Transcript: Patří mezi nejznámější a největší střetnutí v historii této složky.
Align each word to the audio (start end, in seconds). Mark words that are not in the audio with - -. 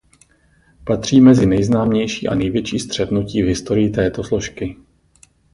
Patří 0.83 1.21
mezi 1.21 1.45
nejznámější 1.45 2.27
a 2.27 2.35
největší 2.35 2.79
střetnutí 2.79 3.43
v 3.43 3.47
historii 3.47 3.89
této 3.89 4.23
složky. 4.23 4.77